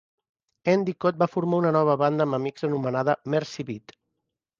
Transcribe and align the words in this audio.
Endicott 0.71 1.19
va 1.23 1.27
formar 1.33 1.59
una 1.63 1.73
nova 1.75 1.95
banda 2.03 2.27
amb 2.29 2.37
amics 2.39 2.65
anomenada 2.69 3.15
Mercy 3.35 3.67
Beat. 3.69 3.95